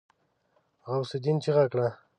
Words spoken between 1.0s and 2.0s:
االدين چيغه کړه.